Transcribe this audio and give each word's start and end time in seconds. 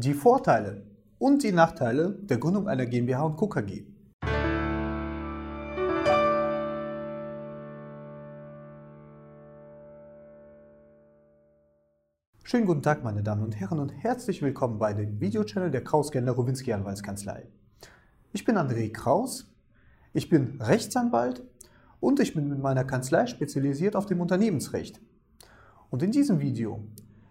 Die 0.00 0.14
Vorteile 0.14 0.86
und 1.18 1.42
die 1.42 1.50
Nachteile 1.50 2.10
der 2.22 2.38
Gründung 2.38 2.68
einer 2.68 2.86
GmbH 2.86 3.20
und 3.24 3.34
Co. 3.34 3.48
KG. 3.48 3.84
Schönen 12.44 12.66
guten 12.66 12.82
Tag, 12.82 13.02
meine 13.02 13.24
Damen 13.24 13.42
und 13.42 13.58
Herren, 13.58 13.80
und 13.80 13.88
herzlich 13.88 14.40
willkommen 14.40 14.78
bei 14.78 14.94
dem 14.94 15.18
Videochannel 15.20 15.72
der 15.72 15.82
Kraus-Gender 15.82 16.30
Rowinski 16.30 16.72
Anwaltskanzlei. 16.72 17.48
Ich 18.32 18.44
bin 18.44 18.56
André 18.56 18.92
Kraus, 18.92 19.52
ich 20.12 20.28
bin 20.28 20.60
Rechtsanwalt 20.60 21.42
und 21.98 22.20
ich 22.20 22.34
bin 22.34 22.48
mit 22.48 22.60
meiner 22.60 22.84
Kanzlei 22.84 23.26
spezialisiert 23.26 23.96
auf 23.96 24.06
dem 24.06 24.20
Unternehmensrecht. 24.20 25.00
Und 25.90 26.04
in 26.04 26.12
diesem 26.12 26.38
Video 26.38 26.84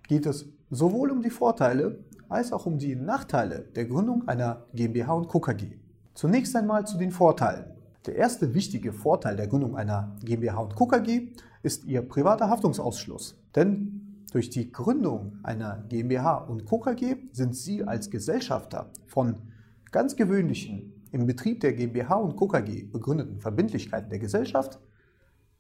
geht 0.10 0.26
es 0.26 0.50
sowohl 0.70 1.12
um 1.12 1.22
die 1.22 1.30
Vorteile 1.30 2.04
als 2.30 2.52
auch 2.52 2.66
um 2.66 2.78
die 2.78 2.96
Nachteile 2.96 3.68
der 3.76 3.86
Gründung 3.86 4.28
einer 4.28 4.66
GmbH 4.74 5.14
und 5.14 5.28
Co. 5.28 5.40
KG. 5.40 5.78
Zunächst 6.14 6.56
einmal 6.56 6.86
zu 6.86 6.98
den 6.98 7.12
Vorteilen. 7.12 7.66
Der 8.06 8.16
erste 8.16 8.54
wichtige 8.54 8.94
Vorteil 8.94 9.36
der 9.36 9.48
Gründung 9.48 9.76
einer 9.76 10.16
GmbH 10.24 10.60
und 10.60 10.76
Co. 10.76 10.88
KG 10.88 11.30
ist 11.64 11.86
ihr 11.86 12.02
privater 12.02 12.50
Haftungsausschluss. 12.50 13.38
Denn 13.56 14.26
durch 14.32 14.50
die 14.50 14.72
Gründung 14.72 15.40
einer 15.44 15.84
GmbH 15.90 16.38
und 16.38 16.66
Co. 16.66 16.80
KG 16.80 17.18
sind 17.32 17.56
Sie 17.56 17.84
als 17.84 18.10
Gesellschafter 18.10 18.92
von 19.06 19.36
ganz 19.92 20.16
gewöhnlichen 20.16 20.94
im 21.12 21.26
Betrieb 21.26 21.62
der 21.62 21.74
GmbH 21.74 22.16
und 22.16 22.36
Co. 22.36 22.48
KG 22.48 22.84
begründeten 22.84 23.40
Verbindlichkeiten 23.40 24.10
der 24.10 24.20
Gesellschaft 24.20 24.80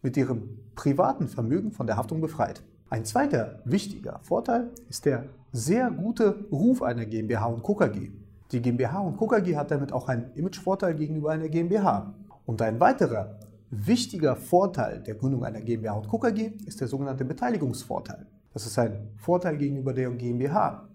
mit 0.01 0.17
ihrem 0.17 0.59
privaten 0.75 1.27
Vermögen 1.27 1.71
von 1.71 1.87
der 1.87 1.97
Haftung 1.97 2.21
befreit. 2.21 2.63
Ein 2.89 3.03
zweiter 3.03 3.59
wichtiger 3.65 4.19
Vorteil 4.23 4.71
ist 4.89 5.03
der 5.05 5.25
sehr 5.51 5.91
gute 5.91 6.45
Ruf 6.51 6.81
einer 6.81 7.05
GmbH 7.05 7.45
und 7.47 7.61
Co. 7.61 7.75
KG. 7.75 8.11
Die 8.51 8.61
GmbH 8.61 8.99
und 8.99 9.17
Co. 9.17 9.27
KG 9.27 9.57
hat 9.57 9.71
damit 9.71 9.91
auch 9.91 10.07
einen 10.07 10.31
Imagevorteil 10.35 10.95
gegenüber 10.95 11.31
einer 11.31 11.49
GmbH. 11.49 12.13
Und 12.45 12.61
ein 12.61 12.79
weiterer 12.79 13.39
wichtiger 13.71 14.37
Vorteil 14.37 15.01
der 15.01 15.15
Gründung 15.15 15.43
einer 15.43 15.59
GmbH 15.59 15.95
und 15.95 16.07
Co. 16.07 16.17
KG 16.17 16.53
ist 16.65 16.79
der 16.79 16.87
sogenannte 16.87 17.25
Beteiligungsvorteil. 17.25 18.25
Das 18.53 18.65
ist 18.65 18.79
ein 18.79 19.09
Vorteil 19.17 19.57
gegenüber 19.57 19.91
der 19.93 20.09
GmbH. 20.11 20.87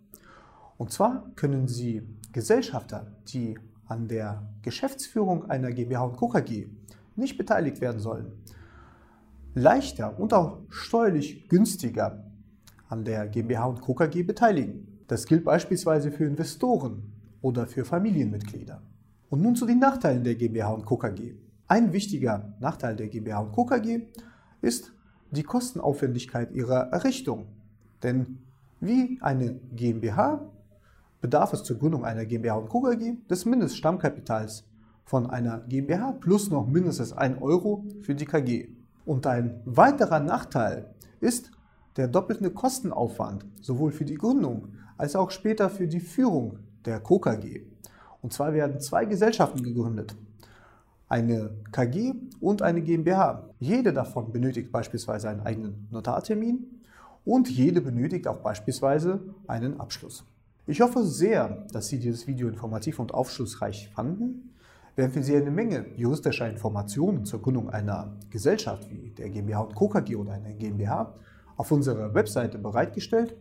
Und 0.79 0.93
zwar 0.93 1.31
können 1.37 1.69
Sie 1.69 2.03
Gesellschafter, 2.33 3.07
die 3.29 3.59
an 3.87 4.09
der 4.09 4.43
Geschäftsführung 4.63 5.51
einer 5.51 5.71
GmbH 5.73 6.05
und 6.05 6.17
Co. 6.17 6.29
KG 6.29 6.69
nicht 7.17 7.37
beteiligt 7.37 7.83
werden 7.83 8.01
sollen, 8.01 8.33
leichter 9.55 10.19
und 10.19 10.33
auch 10.35 10.59
steuerlich 10.69 11.49
günstiger 11.49 12.25
an 12.89 13.05
der 13.05 13.27
GmbH 13.29 13.67
und 13.67 13.81
Co. 13.81 13.95
KG 13.95 14.23
beteiligen. 14.23 15.03
Das 15.09 15.27
gilt 15.27 15.45
beispielsweise 15.45 16.11
für 16.11 16.25
Investoren 16.25 17.13
oder 17.41 17.67
für 17.67 17.85
Familienmitglieder. 17.85 18.83
Und 19.29 19.43
nun 19.43 19.57
zu 19.57 19.67
den 19.67 19.79
Nachteilen 19.79 20.25
der 20.25 20.35
GmbH 20.35 20.71
und 20.71 20.85
Co. 20.85 20.97
KG. 20.97 21.35
Ein 21.69 21.93
wichtiger 21.93 22.55
Nachteil 22.61 22.97
der 22.97 23.09
GmbH 23.09 23.41
und 23.41 23.53
Co. 23.53 23.65
KG 23.65 24.03
ist 24.61 24.93
die 25.31 25.43
Kostenaufwendigkeit 25.43 26.53
ihrer 26.53 26.93
Errichtung. 26.93 27.47
Denn 28.03 28.39
wie 28.81 29.19
eine 29.23 29.55
GmbH 29.75 30.51
bedarf 31.21 31.53
es 31.53 31.63
zur 31.63 31.79
Gründung 31.79 32.05
einer 32.05 32.27
GmbH 32.27 32.57
und 32.57 32.69
Co. 32.69 32.83
KG 32.83 33.15
des 33.31 33.45
Mindeststammkapitals 33.47 34.65
von 35.05 35.29
einer 35.29 35.61
GmbH 35.61 36.13
plus 36.13 36.51
noch 36.51 36.67
mindestens 36.67 37.13
1 37.13 37.41
Euro 37.41 37.87
für 38.03 38.15
die 38.15 38.27
KG. 38.27 38.82
Und 39.05 39.27
ein 39.27 39.61
weiterer 39.65 40.21
Nachteil 40.21 40.95
ist 41.21 41.51
der 41.97 42.09
doppelte 42.09 42.51
Kostenaufwand, 42.51 43.45
sowohl 43.61 43.93
für 43.93 44.05
die 44.05 44.15
Gründung 44.15 44.69
als 44.97 45.17
auch 45.17 45.31
später 45.31 45.69
für 45.69 45.89
die 45.89 46.01
Führung 46.01 46.59
der 46.85 47.01
Co. 47.01 47.19
KG. 47.19 47.63
Und 48.21 48.33
zwar 48.33 48.53
werden 48.55 48.81
zwei 48.81 49.05
Gesellschaften 49.05 49.63
gegründet. 49.63 50.15
Eine 51.09 51.51
KG 51.73 52.15
und 52.41 52.63
eine 52.63 52.81
GmbH. 52.81 53.51
Jede 53.59 53.93
davon 53.93 54.33
benötigt 54.33 54.73
beispielsweise 54.73 55.29
einen 55.29 55.41
eigenen 55.41 55.89
Notartermin 55.91 56.81
und 57.25 57.51
jede 57.51 57.81
benötigt 57.81 58.27
auch 58.27 58.39
beispielsweise 58.39 59.21
einen 59.47 59.79
Abschluss. 59.79 60.25
Ich 60.67 60.81
hoffe 60.81 61.05
sehr, 61.05 61.67
dass 61.73 61.89
Sie 61.89 61.99
dieses 61.99 62.27
Video 62.27 62.49
informativ 62.49 62.99
und 62.99 63.13
aufschlussreich 63.13 63.91
fanden. 63.95 64.55
Haben 64.99 65.11
für 65.11 65.23
Sie 65.23 65.35
eine 65.35 65.51
Menge 65.51 65.87
juristischer 65.97 66.49
Informationen 66.49 67.25
zur 67.25 67.41
Gründung 67.41 67.71
einer 67.71 68.15
Gesellschaft 68.29 68.91
wie 68.91 69.11
der 69.11 69.31
GmbH 69.31 69.61
und 69.61 69.75
Co. 69.75 69.89
KG 69.89 70.17
oder 70.17 70.33
einer 70.33 70.53
GmbH 70.53 71.15
auf 71.57 71.73
unserer 71.73 72.13
Webseite 72.15 72.59
bereitgestellt. 72.59 73.37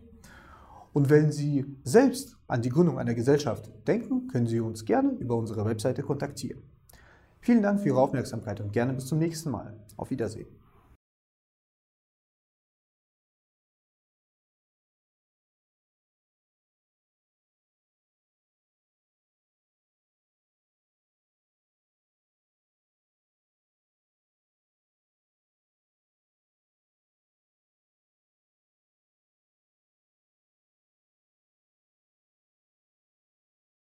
Und 0.94 1.10
wenn 1.10 1.30
Sie 1.30 1.66
selbst 1.84 2.38
an 2.48 2.62
die 2.62 2.70
Gründung 2.70 2.98
einer 2.98 3.14
Gesellschaft 3.14 3.70
denken, 3.86 4.28
können 4.28 4.46
Sie 4.46 4.60
uns 4.60 4.84
gerne 4.84 5.10
über 5.12 5.36
unsere 5.36 5.64
Webseite 5.66 6.02
kontaktieren. 6.02 6.62
Vielen 7.40 7.62
Dank 7.62 7.80
für 7.80 7.88
Ihre 7.88 8.00
Aufmerksamkeit 8.00 8.60
und 8.60 8.72
gerne 8.72 8.94
bis 8.94 9.06
zum 9.06 9.18
nächsten 9.18 9.50
Mal. 9.50 9.74
Auf 9.96 10.10
Wiedersehen. 10.10 10.61